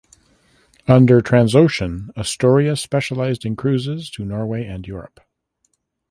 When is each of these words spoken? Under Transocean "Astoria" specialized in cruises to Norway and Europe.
Under 0.87 1.21
Transocean 1.21 2.09
"Astoria" 2.17 2.75
specialized 2.75 3.45
in 3.45 3.55
cruises 3.55 4.09
to 4.09 4.25
Norway 4.25 4.65
and 4.65 4.87
Europe. 4.87 5.19